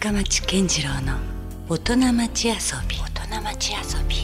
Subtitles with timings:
[0.00, 1.18] 深町健次郎の
[1.68, 2.54] 大人町遊
[2.88, 2.96] び。
[2.96, 4.16] 大人町遊び。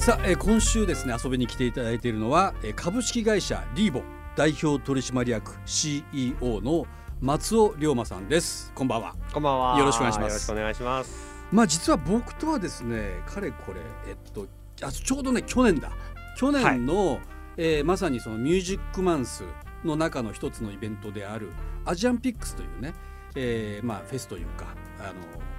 [0.00, 4.02] さあ、えー今週ですね遊びに来ていただいているのは、えー株式会社リーボ
[4.36, 6.86] 代表取締役 CEO の
[7.20, 8.70] 松尾龍馬さんです。
[8.72, 9.16] こんばんは。
[9.32, 9.78] こんばんは。
[9.80, 10.30] よろしくお願いします。
[10.30, 11.46] よろしくお願いします。
[11.50, 14.46] まあ実は僕とはですねかれこれえっと
[14.86, 15.90] あちょうどね去年だ。
[16.38, 17.18] 去年の、
[17.56, 19.42] えーまさにそのミュージックマンス
[19.82, 21.50] の中の一つのイベントである
[21.84, 22.94] アジアンピックスというね、
[23.34, 24.66] えーまあフェスというか
[24.98, 25.14] あの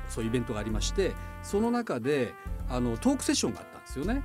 [0.09, 2.33] そういうイベントがありましてその中で
[2.69, 4.23] あのトークセッションがあったんですよね。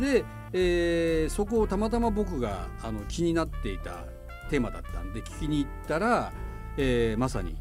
[0.00, 4.04] で、えーそこをたまたま僕があの気になっていた
[4.50, 6.32] テーマだったんで聞きに行ったら、
[6.76, 7.56] えーまさに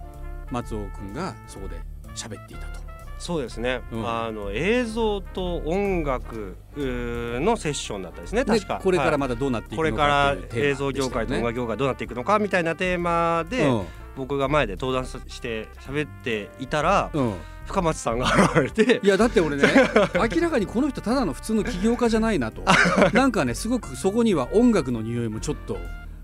[0.51, 1.81] 松尾君がそこで
[2.15, 2.87] 喋っていたと。
[3.19, 3.81] そうですね。
[3.91, 8.43] うんあの映像と音楽のセッションだったですね。
[8.45, 8.79] で確か。
[8.81, 17.25] これからはいまだどうなっていくこれのからかというテーマ映像業界と音で楽業界どうなっていくのかみたいなテーマで、したよね僕が前で登壇して喋っていたら、うん。
[17.27, 17.33] うん
[17.67, 19.63] 深松さんが現れていやだって俺ね
[20.33, 22.63] 明らかにこの人ただの普通の起業家じゃないなと。
[23.11, 25.83] なんかねすごくそこには音楽の匂いもちょっとやっ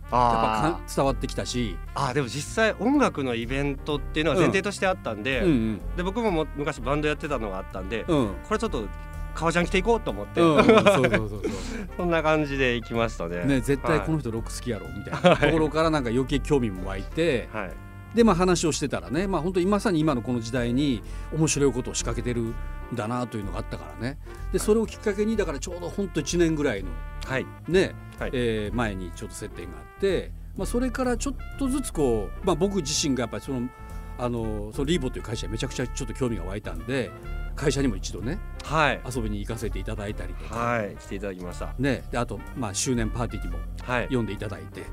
[0.10, 5.82] ぱ伝わってきたし、ーあーでも実際音楽のイベントっていうのは前提としてあったんで、うんうん。
[5.98, 8.28] で僕もも昔バンドやってたのがあったんで、うん。
[8.48, 8.88] これちょっと
[9.34, 11.42] 革ジャン着ていこうと思って、うん、そうそうそうそう。
[11.98, 13.44] そんな感じで行きましたね。
[13.46, 15.38] ね絶対この人、人ロック好きやろみたいな。
[15.38, 17.72] ところからなんか余計興味も湧いてはい、
[18.16, 21.02] でまあ話をしてたらねまあ本当にまさに今のこの時代に
[21.34, 22.56] 面白いことを仕掛けてるん
[22.94, 24.18] だなというのがあったからね。
[24.52, 26.90] でそれをきっかけにだからちょうど本当1年ぐらいの
[27.26, 28.32] はい、ね、はい。
[28.34, 33.68] えー前にちょっと接点があって、まあ、それからちょっとずつこう、まあ、僕自身がやっぱりその
[34.18, 37.12] あのそのリーボという会社にめちゃくちゃちょっと興味が湧いたんで
[37.56, 41.76] 会社にも一度ねはい、遊びに行かせていただいたりとか、はい、来ていただきました。
[41.78, 44.84] ね、であと、まあ、周年パーティーにもはい、呼んでいただいて。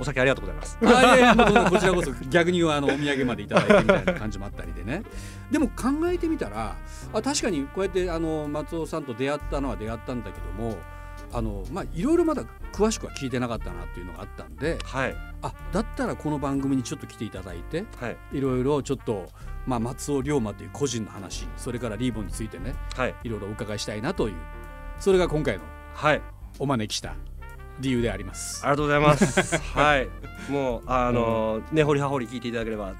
[0.00, 0.78] お酒ありがとうございます。
[0.80, 5.02] あいやいやこちらこそ逆にあのお土産までいただいてみたいな感じもあったりでね
[5.50, 6.76] でも考えてみたら
[7.12, 10.76] あ確かにこうやってあの松尾さんと出会ったのは出会ったんだけども
[11.32, 12.44] あのまあいろいろまだ
[12.78, 19.26] 詳しくは聞いてなかったなっていうのがあったんではい、あだったらこの番組にちょっと来ていただいてはい、いろいろちょっと、
[19.66, 24.36] まあ、松尾龍馬という個人の話それからリーボンについてねはい、いろいろお伺いしたいなという
[25.00, 26.22] それが今回のはい、
[26.60, 27.16] お招きした
[27.80, 28.64] 理由であります。
[28.64, 29.56] ありがとうございます。
[29.74, 30.08] はい、
[30.48, 32.94] もうあの根掘り葉掘り聞いていただければ、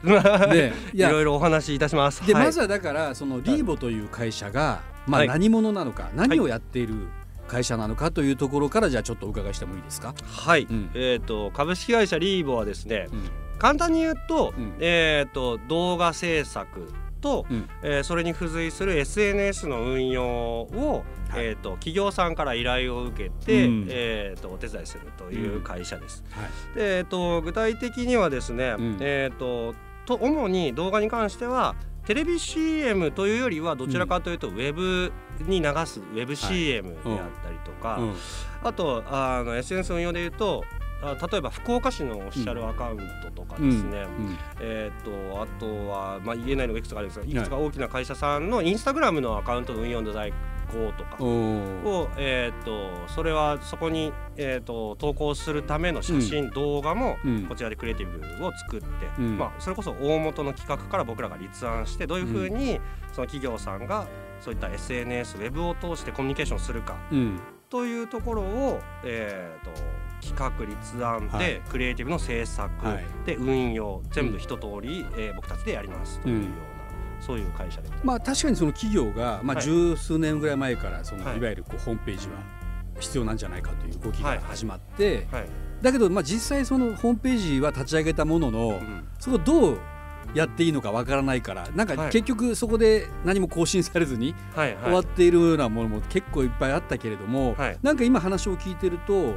[0.52, 2.20] で いろいろお話しいたします。
[2.20, 5.28] はい、でまずはだからそのリーボという会社が、まあ、はい。
[5.28, 7.08] 何者なのか、何をやっている
[7.48, 10.14] 会社なのかというところからじゃあちょっとお伺いしてもいいですか？
[10.30, 10.90] はい、うん。
[10.94, 13.30] えっ、と株式会社リーボはですね、うん。
[13.58, 14.74] 簡単に言うと、うん。
[14.78, 17.68] えっ、と動画制作と、うん。
[17.82, 21.46] えーそれに付随する SNS の運用を、はい。
[21.46, 23.86] えー、と企業さんから依頼を受けて、うん。
[23.90, 26.22] えー、とお手伝いするという会社です。
[26.30, 26.78] はい。
[26.78, 28.96] でえー、と具体的にはですね、うん。
[29.00, 29.74] えと
[30.10, 31.74] 主に動画に関しては
[32.08, 38.14] テレビ CM というよりはどちらかというとウェブに流すウェブ CM であったりとか、うん。
[38.64, 40.64] あとあの SNS 運用でいうと
[41.02, 44.06] あ例えば福岡市のオフィシャルアカウントとかですね、
[44.58, 50.32] えー、とあとは、まあ、言えないのがいくつかあるんですがいくつか大きな会社さんのインスタグラムのアカウントの運用の在
[50.68, 51.16] 庫とか。
[51.22, 57.46] を、えー、とそれはそこに、えー、と投稿するための写真、動画もうん。
[57.46, 58.86] こちらでクリエイティブを作って、
[59.18, 59.38] うん。
[59.38, 62.80] まあ、それこそ大元の企画から僕らが立案してどういうふうに
[63.12, 64.06] その企業さんが
[64.40, 67.40] そういった SNS ウェブを通してコミュニケーションするかうん。
[67.70, 69.70] というところを、えー、と
[70.26, 71.62] 企画立案で、はい。
[71.68, 73.04] クリエイティブの制作、はい。
[73.26, 76.50] で運用全部一通り、えー僕たちでやりますというような、
[77.20, 79.64] そういう会社でまあ確かにその企業が、まあ、はい。
[79.64, 81.38] 十数年ぐらい前からその、はい。
[81.38, 82.34] い、わゆるこうホームページは
[82.98, 84.38] 必要なんじゃないかという動きがはい。
[84.40, 85.46] 始まって、はい。
[85.82, 89.08] だけど、まあ、実際そのホームページは立ち上げたものの、うん。
[89.18, 89.78] そこをどう
[90.34, 92.10] やっていいのかわからないからなんかはい。
[92.10, 94.76] 結局そこで何も更新されずにはい。
[94.82, 97.78] 終わっているようなものも結構いっぱいあったけれども、はい。
[97.82, 99.34] なんか今話を聞いてると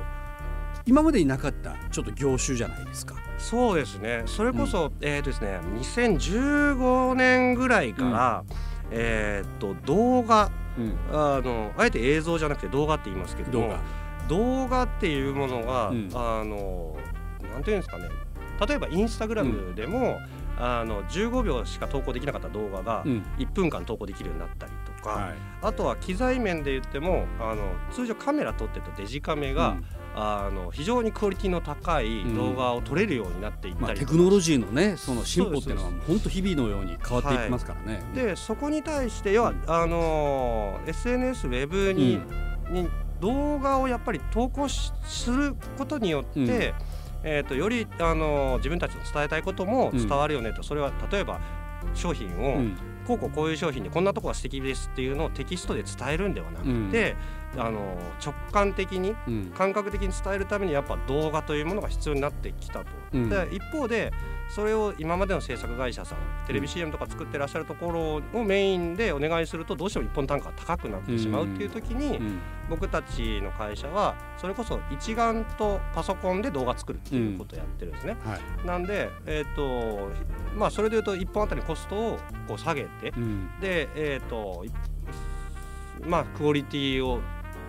[0.86, 3.16] 今までになかったちょっと業種じゃないですか。
[3.38, 4.24] そうですね。
[4.26, 8.44] それこそ、えーとですね2015年ぐらいから、
[8.92, 13.82] えー、と動画うん、あのあえて映像じゃなくて動画って言いますけども動画、
[14.30, 16.10] 動画っていうものが、うん。
[16.14, 16.96] あの
[17.54, 18.10] なんていうんですかね。
[18.66, 20.20] 例えばインスタグラムでも、
[20.58, 23.26] あの15秒しか投稿できなかった動画がうん。
[23.38, 25.34] 1分間投稿できるようになったりとか、はい。
[25.62, 34.18] あとは機材面で言ってもあの通常カメラ撮ってたデジカメが、うんあの非常にクオリティの高い動画を撮れるようになっていっまあ、たりテとか。
[34.18, 38.02] クノロジーのねその進歩っていうのは本当日々のように変わっていきますからね。
[38.14, 42.20] でそこに対して要は、あの SNS ウェブに,、
[42.70, 46.48] に動画をやっぱり投稿しすることによって、うん。
[47.24, 51.40] えー、とより、あの自分たちの伝えたいことも伝わるよねと、それは例えば
[51.94, 52.78] 商品を、うん。
[53.08, 57.16] こうこうこういう商品でこんなとこが素敵ですっていうのをテキストで伝えるんではなくて、
[57.58, 59.52] あの直感的にうん。
[59.56, 62.86] 感覚的に伝えるためにやっぱ動画というものが必要になってきたと。
[63.14, 63.30] うん。
[63.30, 64.12] で一方で
[64.50, 72.40] それを今までの制作会社さんテレビ CM とか作ってらっしゃるところをメインでお願いするとどうしても一本単価が高くなってしまうっていう時に、うん。
[72.70, 78.16] 僕たちの会社はそれこそ一眼とパソコンで動画作るっていうことをやってるんですね。
[78.24, 78.66] はい。
[78.66, 80.10] なんで、えーと
[80.56, 83.50] まあ、それでいうと1本あたりコストをこう下げてうん。
[83.60, 84.72] で、えーとい
[86.08, 87.22] まあ、クオリティを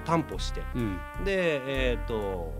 [0.05, 0.63] 担保して。
[0.75, 0.99] うん。
[1.25, 2.53] で、えー、と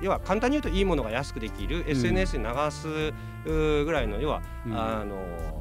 [0.00, 3.12] 要は簡単に言うといいものが安くできる、SNS に流す
[3.44, 4.72] ぐらいの要は、うん。
[4.74, 5.59] あの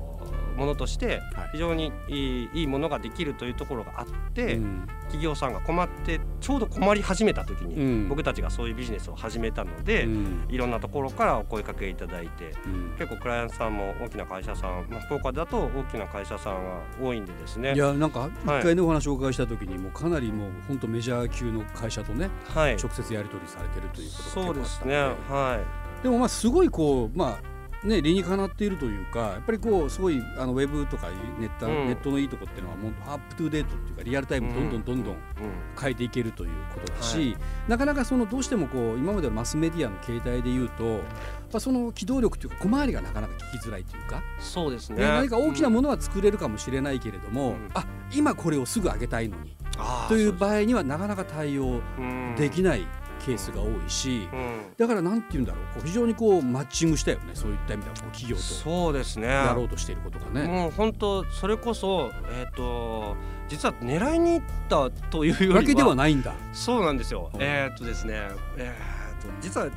[0.60, 1.50] ものとしてはい。
[1.54, 4.88] 非常にいいいいものができるというところがあって、うん。
[5.04, 8.10] 企業さんが困ってちょうど困り始めた時に、うん。
[8.10, 10.46] 僕たちがそういうビジネスを始めたので、うん。
[10.50, 12.96] いろんなところからお声かけいただいてうん。
[12.98, 17.74] 結構クライアントさんも大きな会社さん、まあ、福岡だと大きな会社さんが多いんでですね。
[17.74, 18.64] いやなんか一はい。
[18.64, 22.76] 回ねお話をお伺いした時にもうかなりもう本当メジャー級の会社とねはい。
[22.76, 24.96] 直接やり取りされてるということがそうですね
[25.30, 25.60] は
[26.04, 31.08] でもまあすごいこうまあね理にかなっているというかやっぱりこうすごいあのウェブとか
[31.40, 31.88] ネット,、うん。
[31.88, 35.22] ネットのいいとこっていうのはもうアップトゥーデートっていうかリアルタイムどんどんどんどんい、うん。
[35.80, 41.02] 変えていけるということだし、はなかなかそのどうしてもこう今までのマスメディアの形態で言うと、ま
[41.54, 44.98] あ、その機動力というか小回りがなかなか聞きづらいというか、そうですね。
[44.98, 47.70] ね何か大きなうんものは作れるかもしれないけれども、うん。
[47.74, 49.56] あ今これをすぐ上げたいのに
[50.08, 52.36] というそ場合にはなかなか対応うん。
[52.36, 52.88] できない
[53.26, 60.48] ケースが多いし、うんだからなんて言うんだろうこう非常にこうマッチングしたよねそういった意味ではこう企業とそうですねやろうとしていることがね。
[60.48, 63.16] もう本当それこそえっ、と
[63.48, 66.34] 実は狙いに行ったというわけではないんだ。
[66.54, 67.30] そうなんですよ。
[67.34, 68.14] うんえーっとですね、
[68.58, 69.72] えーっと実はう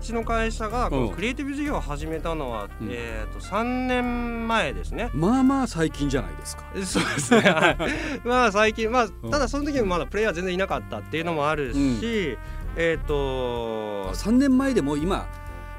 [0.00, 5.10] ちの会社がクリエイティブ事業を始めたのは、うんえーっと3年前ですね。
[5.14, 6.64] まあまあ最近じゃないですか。
[6.84, 7.40] そうですね。
[7.50, 7.76] はい
[8.26, 12.36] まあ最近まあうんただその時もまだプレイヤー全然いなかったっていうのもあるし、
[12.76, 15.26] えーっと3年前でも今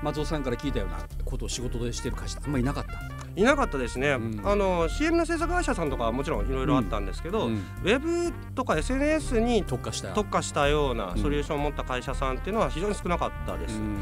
[0.02, 2.92] 松尾さんから聞いたようなことを仕事でしてる会社あんまりいなかった？
[3.36, 4.12] いなかったですね。
[4.12, 10.10] うんあの CM の制作会社さんとかはもちろんいろいろあったんですけど、うんウェブとか SNS に特化した。
[10.10, 13.80] 特化したようなうんソリューションを持った会社さんっていうのは非常に少なかったです。
[13.80, 13.96] うん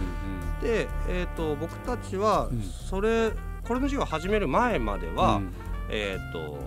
[0.62, 3.32] で、えー、と僕たちはうんそれ、
[3.68, 5.54] これの授業を始める前までうんは、うん
[5.90, 6.58] えっ、と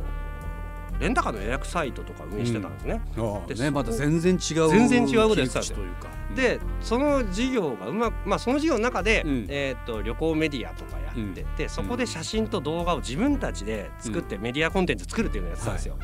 [0.98, 3.00] レンタカーの予約サイトとか運営してたんですね。
[3.14, 5.80] でそああねまた全然違う全然違うことやってたと。
[5.80, 6.08] いうか。
[6.34, 9.46] でその事業がうまくまあその事業の中で、うん。
[9.48, 15.96] えー、と旅行メディアとかやってて、そこで写真と動画を自分たちで作ってメディアコンテンツ作るっていうのをやってたんですよ。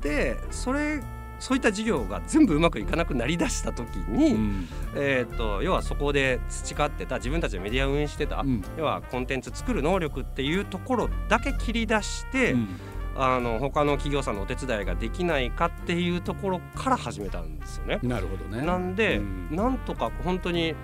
[0.00, 1.00] でそれ
[1.38, 4.68] そういった事業が全部うまくいかなくなりだした時に、うん。
[4.94, 8.62] えー、と要はそこで培ってた自分たちでメディアを運営してた、うん。
[8.78, 12.68] 要はコンテンツ作る能力っていうところだけ切り出して、うん
[13.16, 17.98] あの他の企業さんのお手伝いができないかっていうところから始めたんですよね。
[18.02, 18.64] なるほどね。
[18.64, 20.74] なんで、うんなんとか本当に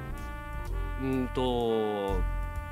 [1.03, 2.21] うんと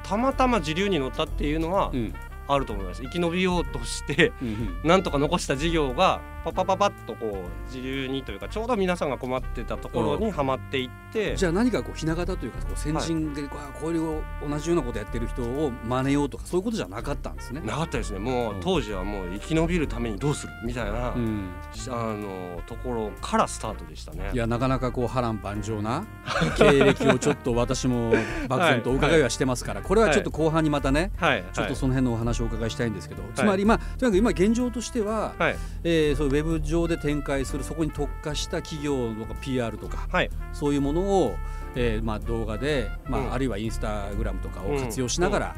[0.03, 2.13] たまたま時流に乗ったっていうのはうん
[2.49, 3.03] あると思います。
[3.03, 17.63] 生き延びようとしてうんなんとか残した事業がパパパパッとこう時流にというかちょうど皆さんが困ってたところにはまっていって、じゃあ何かこうひな形というかこう先人でこうこういう同じようなことやってる人を真似ようとかそういうことじゃなかったんですね。
[17.63, 18.21] なかったですね。
[18.21, 21.51] もう、うん当時はもう生き延びるためにどうするみたいな、うん。
[21.89, 24.31] あのところからスタートでしたね。
[24.33, 26.07] いやなかなかこう波乱万丈な
[26.57, 28.13] 経歴をちょっと私も
[28.49, 33.45] 漠然とお伺いはしてますから、これはちょっと後半にまたね、はい、ちょっとその辺のお話をお伺いしたいんですけど、つい。
[33.45, 35.57] まりまあとにかく今現状としては、はい。
[35.83, 40.31] えーそういうウェブ上で展開するそこに特化した企業とか PR とかはい。
[40.53, 41.37] そういうものを、
[41.75, 43.33] えーまあ、動画で、まあうん。
[43.33, 45.57] あるいはインスタグラムとかを活用しながら、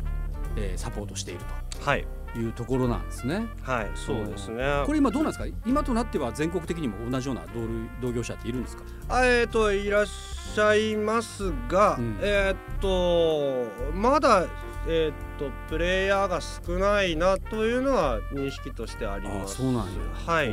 [0.56, 1.40] えーサポートしている
[1.82, 2.06] はい。
[2.34, 3.46] というところなんですね。
[3.62, 4.82] はいそうですね。
[4.84, 5.56] これ今どうなんですか？
[5.66, 7.68] 今となっては全国的にも同じような同類
[8.02, 8.82] 同業者っているんですか？
[9.08, 12.18] あえっ、といらっしゃいますが、うん。
[12.20, 14.46] えっ、とまだ
[14.86, 19.54] えっ、とプレイヤーが少ないなというのは認識としてあります。
[19.54, 19.88] あそうなんや。
[20.26, 20.48] はい。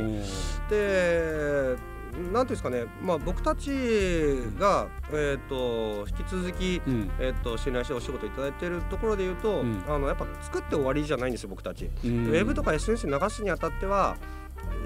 [0.68, 1.76] で
[2.16, 3.70] なんていうんですかね、まあ僕たち
[4.58, 7.10] がえっ、と引き続きうん。
[7.18, 9.84] えっと信頼してお仕事いただいているところで言うと、うん。
[9.86, 11.90] あのやっぱ作って終わりじゃないんですよ僕たち。
[12.04, 12.26] うん。
[12.26, 14.16] ウェブとか SNS に流すにあたっては、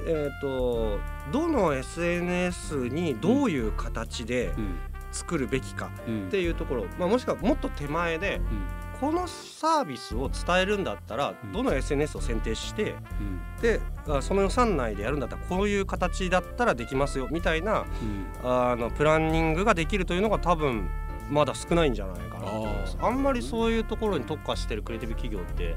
[0.06, 0.98] えー、と
[1.32, 4.78] どの SNS にどういう形でうん。
[5.12, 11.52] 作るべきかうんっていうところ、まあ、もしくはもっと手前でうんこのサービスを伝えるんだったらうん。
[11.52, 13.40] どの SNS を選定してうん。
[13.62, 18.48] であその予算内でやるんだったらこういう形だったらできますよみたいなうん。
[18.48, 20.88] あのプランニングができるというのが多分
[21.30, 22.98] まだ少ないんじゃないかなと思います。
[23.00, 25.76] あんまりそういうところに特化してるクリエイティブ企業って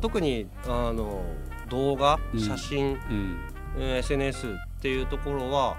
[0.00, 1.24] 特にあの
[1.68, 2.40] 動画うん。
[2.40, 3.36] 写真、うん。
[3.76, 4.50] えー SNS っ
[4.82, 5.76] ていうところは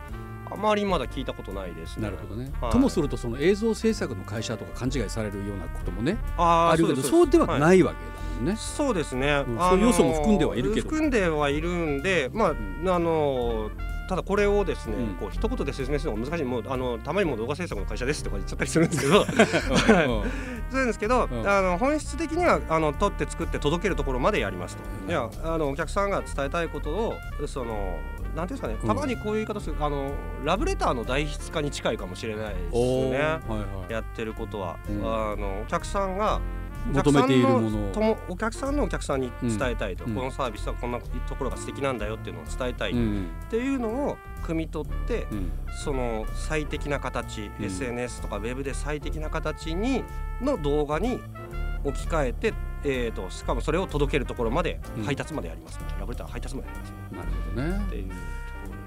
[0.51, 2.03] あまりまだ聞いたことないですね。
[2.03, 2.71] なるほどね、はい。
[2.71, 7.59] ともするとその映像制作の会社とか勘違いされるようなこともねあるけどすそうでははい。
[7.59, 8.55] ないわけだもんね。
[8.57, 10.89] そうですね、うんあのそういう要素も含んではいるけど。
[10.89, 12.49] 含んではいるんでまあ、
[12.95, 13.71] あの
[14.09, 15.15] ただこれをですね、うん。
[15.15, 16.43] こう一言で説明するのが難しい。
[16.43, 19.21] もうあのたまにもう動画制作の会社ですとか言っちゃったりするんですけど。
[19.23, 19.27] うん。
[19.27, 19.33] そ
[20.71, 21.47] うなんですけど、うん。
[21.47, 24.83] あの本質的にはあの撮って作って届けるところまでやりますと。
[25.05, 25.09] うん。
[25.09, 27.13] いやあのお客さんが伝えたいことを
[27.47, 27.97] その
[28.35, 28.87] なんていうんですかね、うん。
[28.87, 30.11] たまにこういう言い方するあの
[30.43, 33.11] ラブレターの代筆化に近いかもしれないですね。
[33.11, 33.91] はいはい。
[33.91, 34.97] やってることは、うん。
[34.99, 36.41] あのお客さんが
[36.91, 37.91] 求めているものを。
[37.93, 40.15] ともお客さんのお客さんに伝えたいと、うん。
[40.15, 43.31] このサービスはこんなところが素敵なんだよっていうのを伝えたいっうん。
[43.49, 45.51] ていうのを汲み取って、うん。
[45.83, 47.65] その最適な形、うん。
[47.65, 50.03] SNS とかウェブで最適な形に
[50.41, 51.19] の動画に
[51.83, 55.03] 置き換えて、えー、としかもそれを届けるところまで、うん。
[55.03, 57.85] 配達までやりますねラブレター配達までやりますねなるほどね。
[57.87, 58.11] っていう。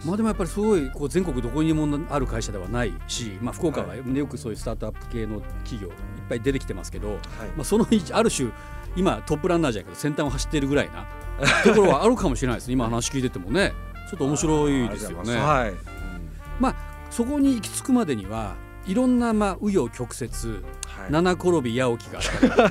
[0.04, 5.92] まあでもやっぱりすごいこう全国どこにもある会社ではないし、まあ、福岡はよくそういうスタートアップ系の企業いっ
[6.28, 7.18] ぱい出てきてますけど、はい。
[7.56, 8.50] まあ、その一ある種
[8.94, 11.06] 今トップランナーじゃないけど先端を走っているぐらいな
[11.64, 12.74] ところはあるかもしれないですね。
[12.74, 13.72] 今話聞いててもね。
[14.10, 15.36] ちょっと面白いですよね。
[15.36, 15.74] はい、
[17.10, 18.54] そこに行き着くまでには
[18.86, 20.30] いろんなまあ紆余曲折
[20.96, 21.12] はい。
[21.12, 22.70] 七転び八起きがあっ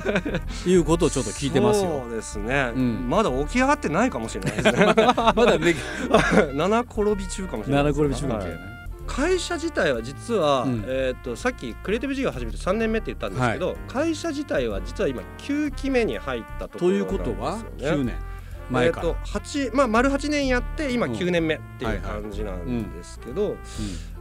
[0.64, 2.02] という ことをちょっと聞いてますよ。
[2.04, 2.08] そ。
[2.08, 3.08] うですね、うん。
[3.08, 4.94] まだ起き上がってないかもしれないですね。
[5.14, 5.74] まだね
[6.54, 8.76] 七転び中かもしれない七です転び中かもしれない。
[9.06, 10.84] 会社自体は実は、うん。
[10.86, 17.28] えー、とさっきクリエイティブ事業を始めて3年目って言ったんですけど、会社自体は実は今9期目に入ったとことろいうなんですよね。
[17.28, 18.35] ことは9年
[18.70, 19.08] 前から。
[19.08, 21.12] えー、と8まあ丸8年やって今うん。
[21.12, 23.58] 9年目っていう感じなんですけど、うん。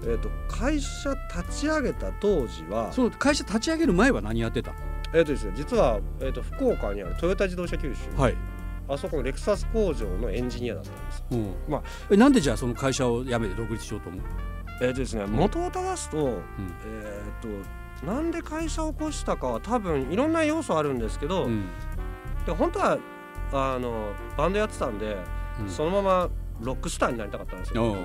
[0.03, 2.91] えー、と会社立ち上げた当時は。
[2.91, 4.73] その会社立ち上げる前は何やってた
[5.13, 8.35] えーとですね、実は、えー、と福岡にあるトヨタ自動車九州、はい、
[8.89, 11.25] あそこのレクサス工場のエンジニアだったんですよ。
[11.31, 11.55] うん。
[11.69, 11.83] まあ。
[12.11, 14.21] えなんでじゃあその会社を辞めて独立しようと思う、
[14.81, 16.33] えーとですね、元を正すと,、うん。
[16.85, 21.65] えー、となんで会社を起こしたかは多分いろんな要素あるんですけど、うん。
[22.45, 22.97] で本当は
[23.51, 25.17] あのバンドやってたんで、
[25.61, 25.69] うん。
[25.69, 26.29] そのまま
[26.61, 27.95] ロックスターになりたかったんですよ。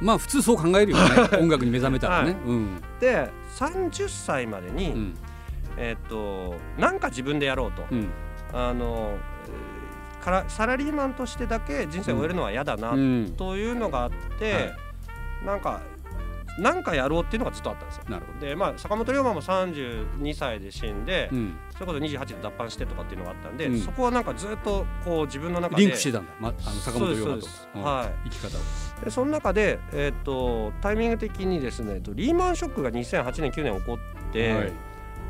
[0.00, 1.38] まあ普通そう考えるよね。
[1.38, 2.40] 音楽に目覚めたらね、はい。
[2.40, 2.82] うん。
[3.00, 5.14] で30歳までに、うん。
[5.76, 8.08] えっ、となんか自分でやろうと、うん。
[8.52, 13.34] あのえーからサラリーマンとしてだけ人生を終えるのは嫌だな、うん。
[13.36, 14.76] というのがあって、はい。
[15.44, 15.82] なんか
[16.58, 18.04] なんかやろうっていうのがずっとあったんですよ。
[18.40, 23.80] でまあ坂本龍馬も32歳で死んで、うん、それこそ28で脱藩してとかっていうのがあったんで、うん。
[23.80, 27.42] そこはなんかずっとこう自分の中でリンクしてたんだ、ま、あの坂本龍馬と。
[27.42, 27.82] そうん。
[27.82, 34.72] は生き方を、でその中で、えー、とタイミング的にですねえっとリーマンショックが2008年9年起こって、はい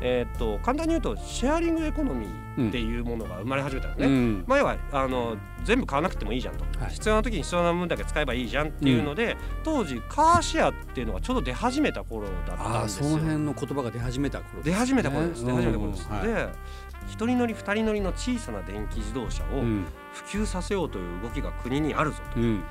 [0.01, 4.15] えー、と簡単に言うとシェアリングエコノミーっていうものが生まれ始めたんですね。
[4.15, 4.43] うん。
[4.47, 6.91] まあ、要はあの全部買わなくてもいいじゃんと、はい。
[6.91, 13.05] 必要な時に必要な分だけ使えばいいじゃんっていうので、当時カーシェアっていうのがちょうど出始めた頃だったんですよ。
[13.05, 16.27] その辺の言葉が出始めた頃出始めた頃です、ね出始めた頃です、うんはい。
[16.27, 16.47] で
[17.07, 19.85] 一人乗り二人乗りの小さな電気自動車をうん。
[20.15, 22.63] 普及させようという動きが国にあるぞと、うん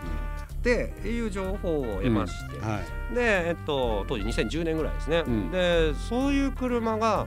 [0.64, 2.80] でいう情報を得まして、は
[3.12, 3.14] い。
[3.14, 5.50] で、えっと、当時2010年ぐらいですね、うん。
[5.50, 7.26] でそういう車が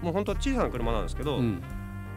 [0.00, 1.62] もう本当小さな車なんですけど、うん。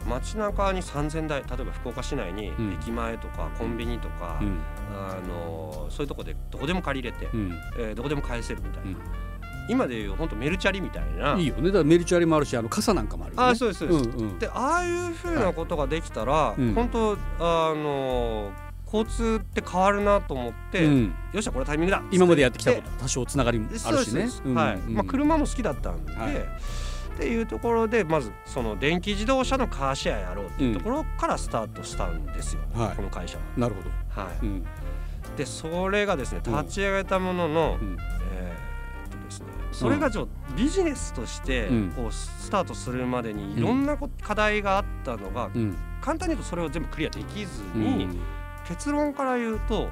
[0.10, 2.74] 街中に3000台例えば福岡市内にうん。
[2.74, 4.58] 駅前とかコンビニとか、うん。
[4.96, 7.54] あのそういうとこでどこでも借りれて、うん。
[7.78, 8.98] えーどこでも返せるみたいな、うん。
[9.70, 11.36] 今でいう本当メルチャリみたいな。
[11.38, 11.68] いいよね。
[11.68, 13.48] だからメルチュアリもあるしあの傘なんかもあるよね。
[13.50, 14.40] あそうですそうです、んうん。
[14.40, 16.74] でああいうふうなことができたら、うん。
[16.74, 18.54] 本当あの
[18.94, 21.16] 交通って変わるなと思って、うん。
[21.34, 24.30] よっしゃこれタイミングだ今までやってきたこと多少つながりもあるしね。
[24.54, 26.36] はいうんまあ、車も好きだったんで、はい。
[26.36, 32.96] っていうところでまずその電気自動車のカーシェアやろうっていうところからスタートしたんですよ、はい。
[32.96, 33.44] この会社は。
[33.58, 33.90] なるほど。
[34.22, 34.58] はうん。
[34.58, 34.64] い、
[35.38, 37.98] でそれがですねうん立ち上げたものの、うん。
[38.34, 41.94] えーっとですね、それがちょっとビジネスとしてうん。
[41.96, 45.76] こうスタートするまでにいろんなこ課題があったのが、うん。
[46.02, 48.20] 簡単に言うとそれを全部クリアできずうに、ん
[48.68, 49.90] 結論から言うと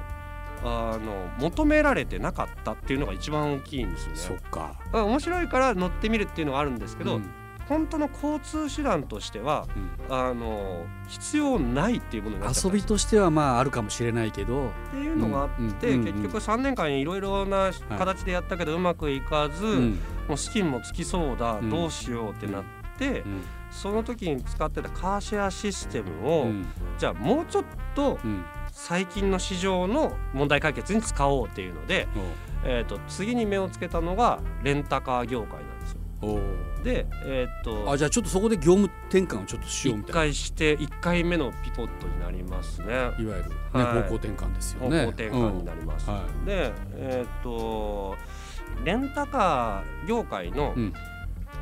[0.64, 4.16] あの求められてなかったっていうのが一番大きいんですよね。
[4.16, 4.74] そっか。
[4.92, 7.30] あ面白いから乗ってみるっていうのはあるんですけど、うん。
[7.68, 9.66] 本当の交通手段としては
[10.08, 10.14] うん。
[10.14, 14.68] あの必要ないっていうものになっ遊びとしてはまああるかもしれないけど。
[14.68, 15.48] っていうのがあっ
[15.80, 19.98] て、うんうん結局3年間いろいろな形でやったけどうまくいかず、うん。
[20.28, 21.70] もう資金もつきそうだ、うん。
[21.70, 22.64] どうしようってなっ
[22.98, 23.42] て、うん。
[23.72, 26.66] その時に使ってたカーシェアシステムを、うん。
[26.98, 27.64] じゃあもうちょっ
[27.96, 32.08] とうん最近の市場の問題解決に使おうっていうので、
[32.64, 35.98] えー、と次に目をつけたのがレンタカー業界なんですよ。
[36.82, 42.86] でえーっとあじゃあちょっとそこで業務転換をちょっとしようみ一たい回して1回目のピボットになりますね。
[42.86, 44.02] ないわゆる、ねはい。
[44.02, 46.16] 方向転換ですよ方ね向転換になります、うん。
[46.16, 48.16] はでえーっと
[48.84, 50.92] レンタカー業界のうん。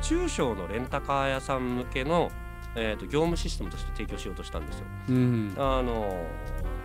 [0.01, 2.31] 中小のレンタカー屋さん向けの、
[2.75, 4.85] えーっと業務システムとして提供しようとしたんですよ。
[5.09, 5.53] うん。
[5.57, 6.25] あの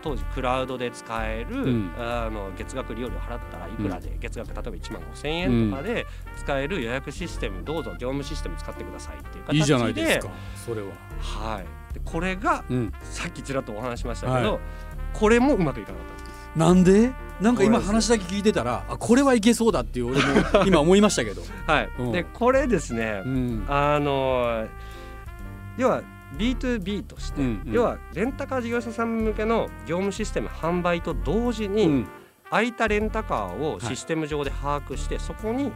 [0.06, 1.92] 当時クラウドで使える、ん。
[1.98, 10.32] あの月額利用料払ったらいくらで、月額例えば1万5,000円とかで使える予約システムどうぞ業務システム使ってくださいっていう形でいいじゃないですか。
[10.64, 14.60] それは、はい、でこれがうん、さっきちらっとお話ししましたけど、はい。
[15.12, 16.36] これもうまくいかなかったんです。
[16.56, 17.12] なんで？
[17.40, 22.12] なんか今話だけ聞いてたらあこれはいけそうだっていう俺も 今思いましたけど、はい、うん。
[22.12, 23.66] でこれですね、うん。
[23.68, 24.66] あの
[25.76, 26.02] 要は
[26.38, 27.72] B2B として、うんうん。
[27.72, 32.06] 要はレンタカー事業者さん向けの業務システム販売と同時に、うん。
[32.50, 35.72] 空いたレンタカーをシステム上で把握して、そこに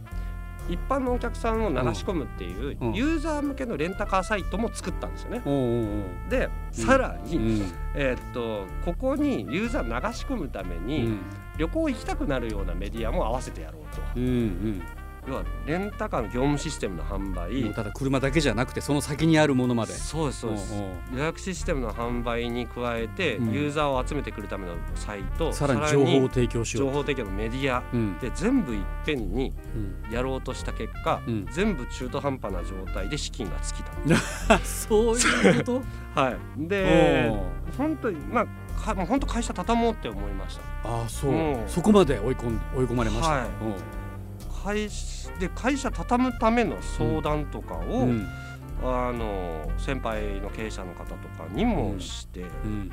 [0.69, 5.41] 一般のお客さんを流し込むっていううんユーザー向けのレンタカーサイトも作ったんですよね。
[5.45, 5.83] おうおうお
[6.27, 6.29] う。
[6.29, 7.71] でさらに、うん。
[7.95, 11.19] えーっとここにユーザー流し込むためうに、ん。
[11.57, 14.01] 旅行行きたくなるようなメディアも合わせてやろうと。
[14.15, 14.81] うんうん
[15.27, 19.93] 要はレンタカーの業務システムの販売、ただ車だけじゃなくてその先にあるものまで。
[19.93, 20.73] そうですそうです。
[21.13, 23.53] 予約システムの販売に加えて、うん。
[23.53, 27.83] ユーザーを集めてくるためのサイトさらに情報を提供しよう情報提供のメディア。
[27.93, 28.17] うん。
[28.19, 30.11] で全部いっぺんにうん。
[30.11, 31.45] やろうとした結果、うん。
[31.51, 33.83] 全部中途半端な状態で資金が尽き
[34.47, 34.57] た。
[34.65, 35.81] そういうこと？
[36.19, 37.31] はい、で
[37.77, 38.45] 本当にまあ
[38.81, 40.61] かもう本当会社畳もうって思いました。
[40.83, 41.63] ああそう、うん。
[41.67, 44.00] そこまで追い込ん追い込まれました、はい
[44.63, 48.27] 会社で会社畳むための相談とかを、うん。
[48.83, 52.91] あの先輩の経営者の方とかにもして、うん。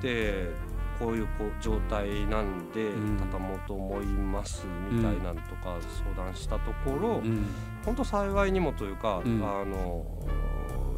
[0.00, 0.50] で
[0.98, 3.16] こういうこう状態なんでうん。
[3.18, 7.46] 畳もうと思いますみたいなんとか相談したところ、うん。
[7.84, 9.42] 本当幸いにもというか、うん。
[9.42, 10.04] あの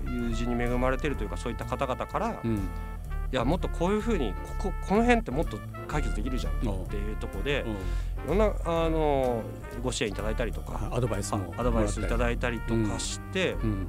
[0.06, 2.42] 友人に恵まれてるというかそういった方々から、
[3.32, 5.58] いうんやもっとこういうふうにこここの辺ってもっと
[5.88, 7.70] 解決できるじゃんっていうところでうん。
[7.70, 7.74] い
[8.28, 9.42] ろんなあの
[9.82, 13.88] ご支援いただいたりとかアドバイスもあアドバイスいたいだいたりとかして、うん、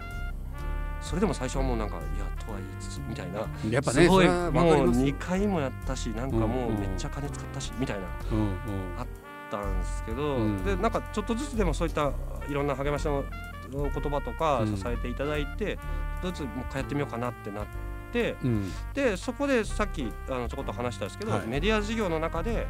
[1.01, 3.47] それでも最初はもうなんかいやとは言いつつみたいな。
[3.69, 4.99] やっぱねすごいもうります。
[5.01, 8.49] 2回もやったしなんかもううんめっちゃ金使ったしみたいなうんうん。
[8.97, 9.07] あっ
[9.51, 10.63] たんですけど、うん。
[10.63, 12.11] でなんかちょっとずつでもそういった
[12.49, 13.23] いろんな励ましの
[13.71, 14.75] 言葉とかうん。
[14.75, 15.77] 支えていただいて、
[16.23, 18.71] ちょっとずつもう一回やってみようかなってなってうん。
[18.93, 21.47] でそこでさっきあのちょこっと話したんですけど、はい。
[21.47, 22.67] メディア事業の中で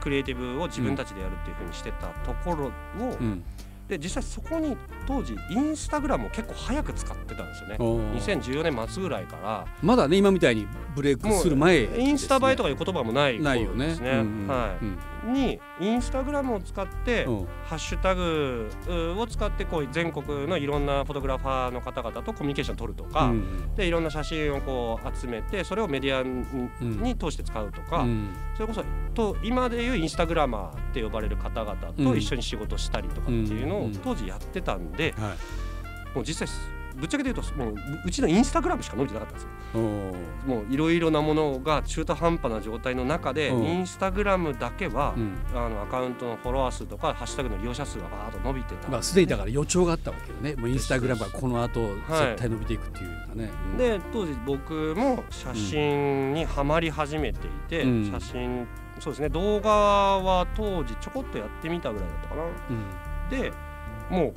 [0.00, 2.66] クリエイティブを自分たちでやるっていうふうにしてたところ
[3.04, 3.42] を、うん。
[3.88, 4.76] で実際そこに
[5.06, 7.76] 当時インスタグラムを結構早く使ってたんですよね。
[7.78, 8.14] おー。
[8.14, 9.66] 2014年末ぐらいから。
[9.82, 13.86] まだね今みたいにブレイクする前ね、インスタ映えとかいう言葉もないないよね。
[13.86, 14.46] うんうん。
[14.48, 14.84] はい。
[14.84, 17.46] うんにインスタグラムを使って、うん。
[17.64, 18.68] ハッシュタグ
[19.18, 28.28] を使ってこう全国のいろんなフォトグラファーの方々とコミュニケーション取るとか、うんでいろんな写真をこう集めてそれをメディアに,、通して使うとか、うん。
[28.54, 28.84] それこそ
[29.14, 33.94] と今でいうインスタグラマーって呼ばれる方々と一緒に仕事したりとかっていうのをうん。
[33.96, 36.16] 当時やってたんで、はい。
[36.16, 36.54] もう実際
[36.96, 37.74] ぶっちゃけて言うともう
[38.06, 39.48] うちのインスタグラムしか伸びてなかったんですよ。
[40.46, 43.64] もういろいろなものが中途半端な状態の中で、うん。
[43.64, 45.34] インスタグラムだけは、うん。
[45.54, 48.88] あのアカウントのフォロワー数とかハッシュタグの利用者数がバーッと伸びてた。
[48.88, 50.60] んまあすでにだから予兆があったわけよね。
[50.60, 53.76] もうインスタグラムはこの後絶対伸びていくっていうかね、うん。
[53.76, 58.10] で当時僕も写真にはまり始めていて、うん。
[58.12, 58.66] 写真
[59.00, 59.28] そうですね。
[59.28, 62.42] 動画は当時ちょこっとやってみたぐらいだったかな。
[62.44, 63.30] うん。
[63.30, 63.52] で
[64.10, 64.34] もう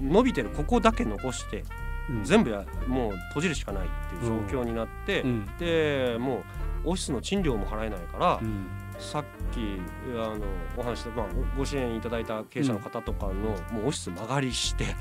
[0.00, 1.64] 伸びてるここだけ残して
[2.10, 2.24] うん。
[2.24, 5.46] 全部やもう閉じるしかないっていう状況になって、うん。
[5.58, 6.38] でも
[6.84, 8.66] うオフィスの賃料も払えないから、うん。
[8.98, 9.78] さっき
[10.14, 10.40] あの
[10.74, 14.96] お話した、まあ、ごご支援いただいた経営者の方とかの、もうオフィス間借りして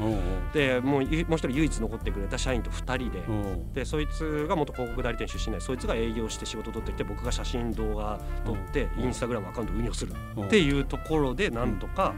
[0.51, 3.09] でもういもう一人唯一残ってくれた社員と2人
[3.73, 3.79] で。
[3.81, 9.03] でそいつが元広告代理店出身でそいつが営業して仕事取ってきて僕が写真動画撮ってうん。
[9.03, 12.13] インスタグラムアカウント運用するっていうところでなんとか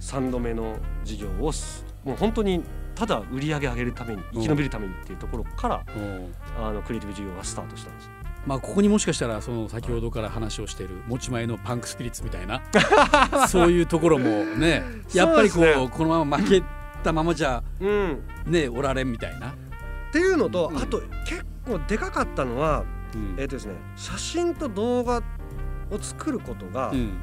[0.00, 2.62] 3度目の事業をすもう本当に
[2.94, 8.10] ただ売り上げ上げるために生き延びるためにっていうところからおうあのクリエイティブ事業がスタートしたんです。
[8.46, 12.62] まあここにもしかしたらその先ほどから話をしている持ち前のパンクスピリッツみたいな
[13.48, 16.62] そういうところもね やっぱりこうこのまま負け
[17.02, 19.52] たままじゃうん、ねおられんみたいな、っ
[20.12, 20.78] ていうのと、うん。
[20.78, 23.34] あと結構でかかったのは、うん。
[23.38, 25.18] えっ、とですね写真と動画
[25.90, 27.18] を作ることが、うん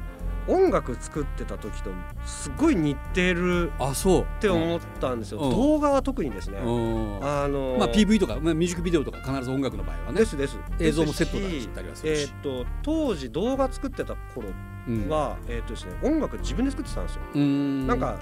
[0.48, 1.90] 音楽作ってた時と
[2.26, 4.20] すごい似てるあそう。
[4.22, 5.50] っって思ったんですよ、うん。
[5.50, 7.16] 動画は特にですね、うん。
[7.24, 10.18] あのまあ PV とか、まあ、ミュージックビデオとか必ず音楽の場合はね。
[10.20, 10.58] ですです。
[10.80, 14.48] 映像もセットだったりはするしえーっと当時動画作ってた頃
[14.88, 15.08] うん。
[15.08, 17.86] は、えーっとですね音楽自分で作ってたんですよ、うん。
[17.86, 18.18] なんか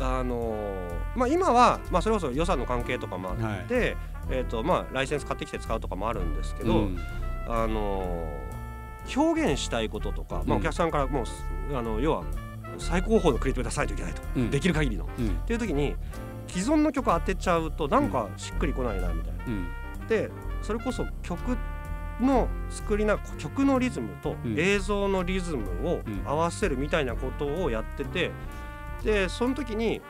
[0.00, 3.50] あのーまあ、今は、まあ、それこそ予算の関係とかもあって、は
[3.84, 3.96] い。
[4.30, 6.98] えーとまあ、ライセンス買ってきて使うとかもあるんですけど、うん。
[7.48, 8.51] あのー
[9.16, 12.24] 表現したいこととか、まあ、うんお客さんからもうすあの要は
[12.78, 14.50] 最高峰のクリエイティブ出さないといけないと、うん。
[14.50, 15.08] できる限りの。
[15.18, 15.28] うん。
[15.28, 15.94] っていう時に
[16.48, 19.44] 既存の曲当てちゃうとなんかしっくりこないなみたいな。
[19.46, 19.66] うん。
[20.08, 20.30] で
[20.62, 21.56] それこそ曲
[22.20, 24.58] の作りな曲のリズムとうん。
[24.58, 26.22] 映像のリズムをうん。
[26.26, 28.30] 合わせるみたいなことをやってて
[29.02, 30.00] でその時に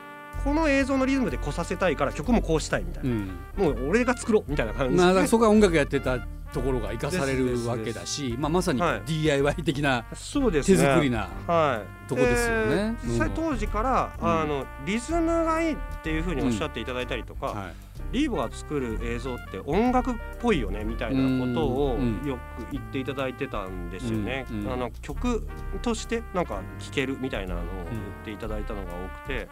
[0.43, 3.29] この映像のリズムで来させたいから曲もこうしたいみたいな、うん。
[3.57, 6.17] もう俺が作ろうみたいな感じで、まあそこは音楽やってた
[6.53, 9.01] ところが生かされるわけだし、まあ、まさにはい。
[9.05, 10.77] DIY 的な手そうですね。
[10.77, 12.95] 作りな、はい、とこですよね。
[13.03, 14.41] 実際当時から、うん。
[14.41, 17.73] あのリズムがいいっていうふうにおっしゃっていただいたりとか、はい。
[18.11, 24.45] リーボが作る映像って音楽っぽいよねみたいなことをうんよく言っていただいてたんですよね。
[24.71, 25.47] あの曲
[25.81, 27.85] としてなんか聴けるみたいなのを言っ
[28.23, 29.47] ていただいたのが多くて、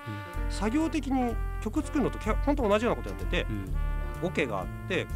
[0.50, 4.28] 作業的に曲作るのと本当同じようなことやっててうん。
[4.28, 5.08] オ、ケがあって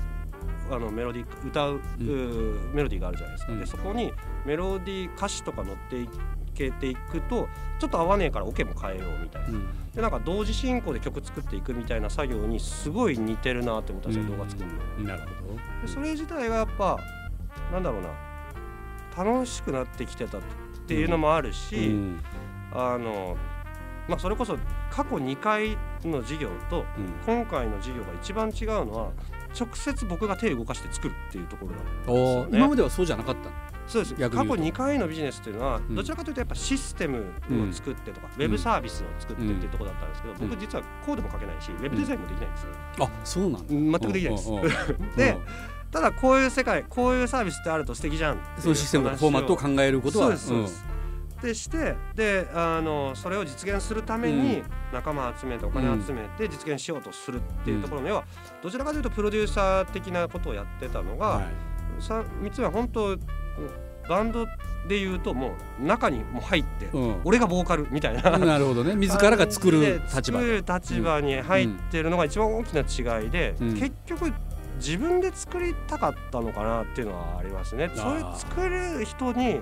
[0.71, 1.75] あのメロディー歌う、ん。
[1.75, 3.51] うーメロディーがあるじゃないですか。
[3.51, 3.59] うん。
[3.59, 4.11] でそこに
[4.45, 6.09] メロディー歌詞とか乗ってい
[6.53, 7.47] けていくと
[7.79, 9.49] ちょっと合わねえからオケも変えようみたいな。
[9.49, 9.91] うん。
[9.93, 14.69] でなんか同時進行で曲作っていくみたいな作業にすごい似てるなって思ったんですよ、動画作る
[15.03, 15.09] の。
[15.09, 15.55] なるほど。
[15.81, 16.97] でそれ自体がやっぱ
[17.71, 18.09] なんだろうな。
[19.17, 20.41] 楽しくなってきてたっ
[20.87, 22.21] ていうのもあるし、うん。
[22.73, 23.37] あの
[24.09, 24.57] まあそれこそ
[24.91, 27.13] 過去2回の授業とうん。
[27.25, 29.11] 今回の授業が一番違うのは
[29.59, 33.49] 直接僕が手を動かして作るっていうところだおーね今まではそうじゃなかった。
[33.87, 34.15] そうです。
[34.15, 34.63] 過去逆に言うと。
[34.63, 35.95] 2回のビジネスっていうのはん。
[35.95, 40.49] どちらかというとやっぱシステムを作ってとか、ウェブサービスを作ってっていうところだったんですけど、うん。
[40.49, 43.59] 僕実はコードも書けないしウェブデザインもできないんですよ、あそうなんだ。
[43.67, 44.49] 全くできないです。
[44.49, 44.71] うんうんうん。
[45.15, 45.37] で
[45.91, 50.85] ただこういう世界こういうサービスってあると素敵じゃんそのシステムとかフォーマットを考えることはそうですそうです、
[51.45, 58.25] でしてであのそれを実現するために仲間集めてお金集めて実現しようとするっていうところの、要は
[58.63, 61.53] どちらかというとプロデューサー的なことをやってたのが、うんはい。
[61.99, 63.17] さ3つ目は本当
[64.09, 64.45] バンド
[64.87, 67.21] で言うともう中にもう入って、うん。
[67.23, 68.37] 俺がボーカルみたいな。
[68.37, 68.95] なるほどね。
[68.95, 73.73] 自らが作る立場作る立場に入ってるのが一番大きな違いで、うん。
[73.73, 74.31] 結局
[74.77, 77.89] 自分で作りたかったのかなっていうのはありますね。
[77.95, 79.59] そういう作る人に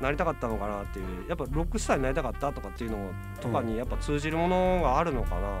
[0.00, 5.58] なりたかったのかなっていうやっぱロックスターになりたかったとかっていうのとかにやっぱ通じるものがあるのかなとも思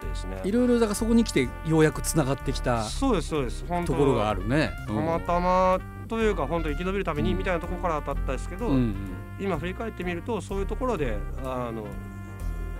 [0.00, 0.40] てですね。
[0.44, 4.70] いろいろだからそこに来てようやくつながってきたそうですそうです本当ところがあるね。
[4.86, 7.38] たまたまというか本当生き延びるためにうん。
[7.38, 8.94] みたいなところからだったんですけど、うんうん
[9.40, 11.84] 今振り返ってみるとそういうところであの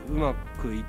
[0.09, 0.85] うまくいっ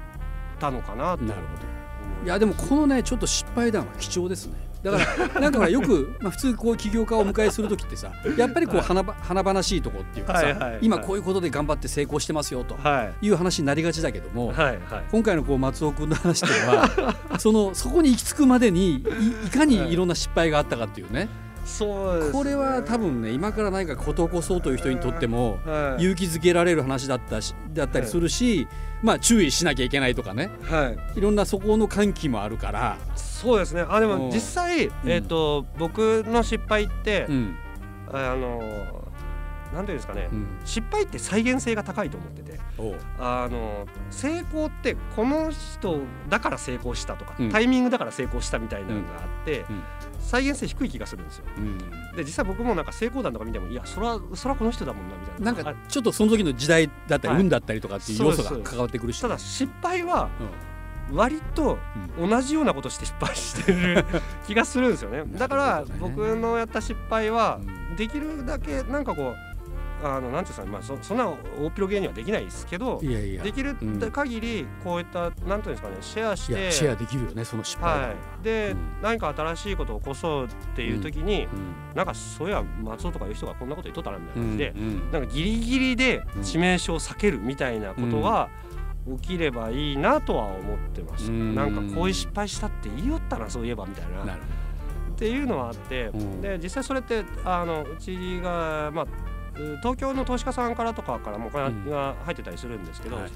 [0.59, 1.23] たのかなと。
[1.23, 2.25] 思なるほど。
[2.25, 4.97] いやでもこのねちょっと失敗談は貴重ですねだか
[5.33, 8.85] らなんかほらよく、まあ、普通こう起業家をお迎えする時ってさやっぱりこうはい。
[8.85, 13.25] 華ば華々しいとこっていうかさ、今こういうことで頑張って成功してますよとはい。
[13.27, 14.53] いう話になりがちだけども、
[15.11, 19.95] 今回のこう松尾君の話っていうのは そのそこに行き着くまでにいいかにい。
[19.95, 21.29] ろんな失敗があったかっていうね、
[21.65, 26.01] そうこれは多分ね今から何か事を起こそうという人にとってもはい。
[26.03, 28.67] 勇気づけられる話だったしだったりするし、
[29.01, 30.49] まあ注意しなきゃいけないとかね。
[30.63, 31.19] はい。
[31.19, 32.97] いろんなそこの歓喜もあるから、
[33.43, 33.86] そうですね。
[33.88, 34.17] あでうん。
[34.17, 37.56] も実際えっと僕の失敗ってうん。
[38.12, 38.62] あの
[39.73, 40.29] なんていうんですかね。
[40.32, 42.53] うん、失敗って再現性が高いと思ってて。
[43.19, 47.49] あの成功ってこの人だから成功したとか、うん。
[47.49, 49.84] タイミングだから成功したみたいなのがあって、うん。
[50.19, 51.45] 再現性低い気がするんですよ。
[51.58, 51.77] うん、
[52.15, 55.51] で実際僕もなんか成功談とか見てもいやそれはそれはこの人だもんなみたいな。
[55.51, 57.41] なんかあちょっとその時の時代だったり、はい。
[57.41, 60.72] 運だったりとかっていう要素が関わってくるし、ただ失敗はうん
[61.11, 61.77] 割と
[62.17, 64.05] 同じようなことして失敗してる
[64.47, 65.23] 気がするんですよね。
[65.37, 67.95] だから僕のやった失敗はうん。
[67.95, 73.43] できるだけなんかこうあのなんていうんですかねまあそそんな大っぴろげにはできないですけどいやいや。
[73.43, 73.99] できるうん。
[74.11, 78.77] 限りこういったなんていうんですかねシェアしてシェアできるよねその失敗談はい、で、うん。
[79.01, 81.49] 何か新しいことを起こそうっていう時に、うん。
[81.95, 88.49] なんかそういや松尾とかいう人がこんなこと言っとったなみたいな感じで、うんなんかギリギリで致命傷を避けるみたいなことが
[89.21, 91.55] 起きればいいなとは思ってます、うん。
[91.55, 94.23] なんかこういう失敗したって言いよったなそういえばみたいな。
[94.23, 96.41] なるっていうのはあって、うん。
[96.41, 99.05] で実際それってあのうちがまあ
[99.59, 103.31] う東京の投資家さんからとかからもお金が入ってたりするんですけど、はい。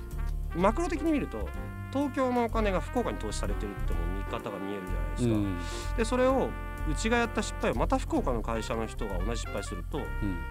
[0.55, 1.47] マクロ的に見ると
[1.91, 5.33] 東京のお金が福岡に投資されてるっても見方が見えるじゃないですか。
[5.35, 5.57] うん。
[5.97, 6.49] でそれを
[6.89, 10.05] うちがやった失敗をまた福岡の会社の人が同じ失敗するとうん。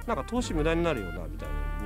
[0.06, 1.54] なんか投資無駄になるよなみたいに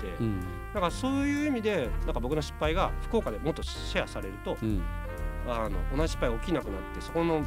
[0.00, 0.40] てて、うん。
[0.74, 4.82] なんかそういう意味でなんか僕の失敗が福岡でもっとシェアされるとうん。
[5.48, 7.42] あの同じ失敗起きなくなってそこの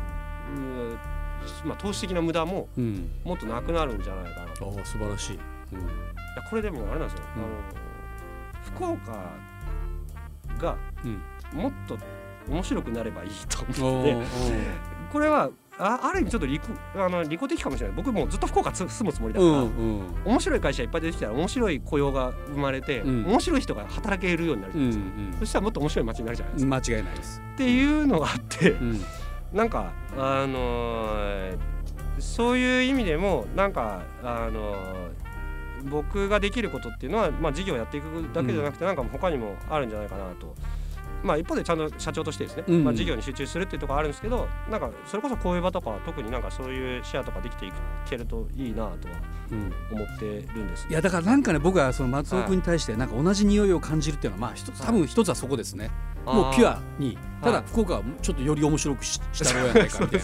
[1.65, 3.11] まあ、投資的な無駄もうん。
[3.23, 4.65] もっとなくなるんじゃないかなと。
[4.65, 5.39] いああ素晴らしい、
[5.73, 5.81] うん。
[5.81, 5.87] や
[6.49, 7.43] これでもあれなんですよ、うん。
[7.43, 7.53] あの
[8.61, 9.11] 福岡
[10.57, 11.21] がうん。
[11.59, 11.97] もっと
[12.47, 14.27] 面白くなればいいとお思って
[15.11, 16.63] これはあある意味ちょっと利己
[16.95, 17.95] あの利己的かもしれない。
[17.95, 20.01] 僕もうずっと福岡つ住むつもりだから、うんうん。
[20.25, 23.25] 面白い会社いっぱい出てきたら面白い雇用が生まれて、うん。
[23.25, 27.41] 面白い人が働けるようになるじゃうないですか、んそしたらもっと面白い街になるじゃないですか、うん間違いないです。
[27.53, 29.01] っていうのがあってうん。
[29.51, 31.57] なんかあのー
[32.19, 35.23] そういう意味でもなんかあのー
[35.85, 40.55] 僕ができることっていうのは、まあ、事業をやっていくだけじゃなくて、なんか他にもあるんじゃないかなと。
[41.23, 42.83] まあ、一方でちゃんと社長としてですね、うん。
[42.83, 47.71] まあ、事業に集中するっていうところあるんですけどなんかそれこそこういう場とかは特になんかそういうシェアとかできてい
[48.09, 48.93] けるといいなとは
[49.51, 49.73] うん。
[49.91, 55.91] 思ってるんですいやだからなんかね僕はその松尾君に対してなんか同じ匂いを感じるっていうのはまあ一つ多分一つはそこですね。
[56.25, 57.17] もうピュアに。
[57.41, 57.65] ただはい。
[57.67, 60.21] 福岡はちょっとより面白くししたろうやないかみたい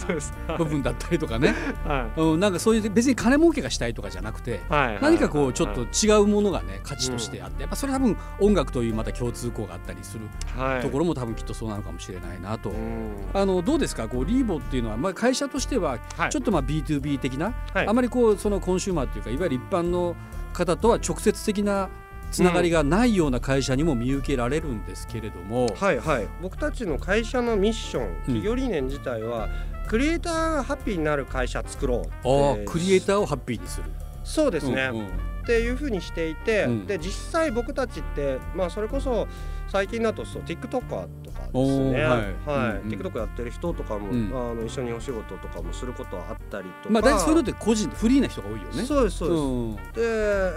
[0.48, 10.82] な部分だったりとかね、はうん、なんかそういう別に金儲けがしたいとかじゃなくて何かこうちょっとはい違うものがね価値としてあってやっぱそれ多分音楽というまた共通項があったりするはい。
[10.82, 12.70] ところも多分きっとそうなのかもしれないなと。
[12.70, 13.12] うん。
[13.34, 14.08] あのどうですか？
[14.08, 16.30] こうリーボっていうのは、まあ、会社としてははい。
[16.30, 17.88] ちょっとまあ B2B 的な、はい。
[17.88, 20.16] あまりこうそのコンシューマーっていうかいわゆる一般の
[20.54, 21.90] 方とは直接的な
[22.32, 26.28] つながりがないような会社にも見受けられるんですけれども、はいはい。
[26.42, 29.50] 僕たちの会社のミッション企業理念自体は、
[29.88, 33.86] クリエイターがハッピーになる会社作ろうってああクリエイターをハッピーにする。
[34.24, 35.06] そうですね、うんうん。
[35.08, 35.10] っ
[35.48, 36.86] ていうふうにしていて、うん。
[36.86, 39.28] で実際僕たちってまあそれこそ
[39.72, 41.08] 最近だとそう TikToker とか
[41.54, 42.04] ですね。
[42.04, 42.22] はい。
[42.22, 43.00] はい、うんうん。
[43.00, 44.32] TikTok やってる人とかも、うん。
[44.34, 46.90] あの一緒にお仕事とかもすることはあったりとか。
[46.90, 48.84] まあ大体そういうのって個人フリーな人が多いよね。
[48.84, 50.02] そうですそうです、んで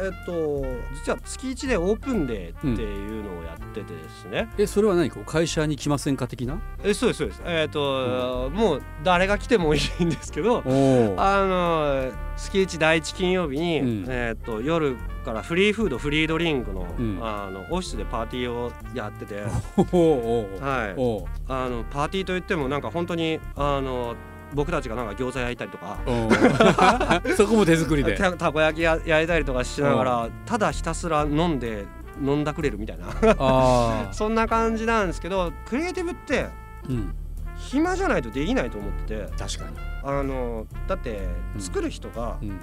[0.06, 6.60] えっと実は月1でオープンデーっていうのをやっててですね、えそれは何こう会社に来ませんか的な？
[6.84, 7.42] えそうですそうです。
[7.44, 14.04] えっと、もう誰が来てもいいんですけどおあの月1第1金曜日に、うん。
[14.08, 17.18] えっと夜からフリーフードフリードリンクの,、うん。
[17.22, 24.14] あのオフィスでパーティーをやってて、 はい、おあのパーティーといってもなんか本当にあの
[24.54, 25.98] 僕たちがなんか餃子焼いたりとか。
[26.06, 26.28] お
[27.34, 28.14] そこも手作りで。
[28.16, 31.86] たたこ焼きや焼いたりとかしながらただひたすら飲んで
[32.22, 34.12] 飲んだくれるみたいな。
[34.12, 36.46] そんな感じなんですけどクリエイティブって
[36.88, 37.14] うん、
[37.56, 39.28] 暇じゃないとできないと思ってて。
[39.38, 39.76] 確かに。
[40.04, 41.20] あのだって
[41.54, 41.60] うん。
[41.60, 42.60] 作る人がうん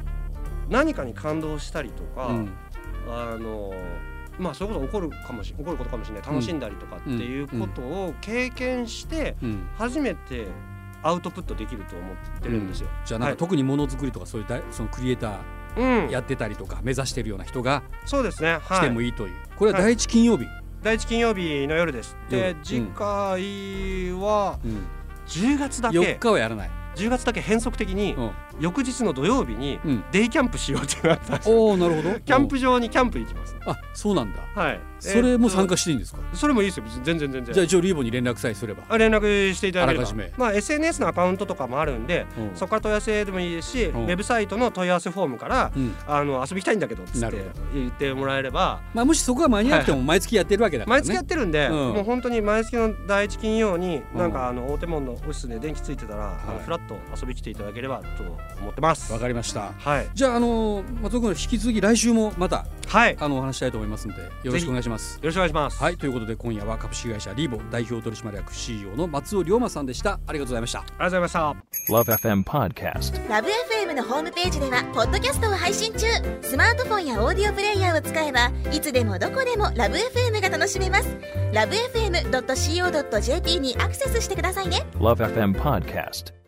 [0.69, 2.51] 何かに感動したりとか、うん
[3.09, 3.73] あの
[4.37, 9.67] まあそういうこと起こるかもし起こることかもしれない楽しんだりとかっていうことを経験してうん。
[9.77, 10.47] 初めて
[11.03, 12.89] アウトプットできると思ってるんですよ。
[13.05, 15.39] じゃあなんかはい特にものづくりとかそういう大そのクリエイタ
[15.75, 18.59] うんーやってたりとか目指してるような人がそうですね。
[18.59, 18.81] 来はい。
[18.87, 19.33] てもいいという。
[19.57, 20.45] これは第一金曜日？
[20.83, 22.15] 第一金曜日の夜です。
[22.29, 24.85] 夜で次回はうん。
[25.27, 26.69] 10月だ4け日はやらない。
[26.95, 28.31] 10月だけ変則的にうん。
[28.59, 30.03] 翌日の土曜日にうん。
[30.11, 31.55] デイキャンプしようってなったんですよ。
[31.55, 32.19] おおなるほど。
[32.21, 33.55] キャンプ場にキャンプ行きます。
[33.65, 34.39] あそうなんだ。
[34.55, 34.79] はい。
[34.99, 35.69] それも参加。
[35.69, 36.19] 加していいんですか？
[36.33, 36.83] それもいいですよ。
[37.03, 37.53] 全然全然。
[37.53, 38.83] じゃあ一応リーボに連絡さえすれば。
[38.89, 45.93] あ連絡していただければまあ SNS のアカウントとかもあるんで、うんそこから問い合わせでもいいですし、うんウェブサイトの問い合わせフォームから、うん。
[46.07, 47.37] あの遊び来たいんだけどっつって
[47.73, 51.01] 言ってもらえればまあもしそこが間に合っても毎月やってるわけだからね。
[51.01, 59.11] 毎月やってるんで、うんもう本当に毎月の第一金曜に、うんなんかあの大手門のオフィスで電気ついてたら、あのフラッと遊び来ていただければと思ってます。
[59.11, 59.73] わかりました。
[59.77, 65.19] はいじゃああの松尾君引き続き来週もまたはいよあのお話したいと思いますのでよろしくお願いします。
[65.21, 65.81] ろしくお願いします。
[65.81, 70.19] はいということで今夜は株式会社リーボ代表取締役 CEO の松尾龍馬さんでした。
[70.27, 70.79] ありがとうございました。
[70.79, 71.69] ありがとうございました。
[71.89, 73.29] Love FM Podcast.
[73.29, 76.07] ラブ f m のホームページではポッドキャストを配信中
[76.41, 81.17] スマートフォンやオーディオプレイヤーを使えばいつでもどこでもラブ f m が楽しめます
[81.53, 86.38] ラブ FM.co.jp にアクセスしてくださいね Love FM Podcast.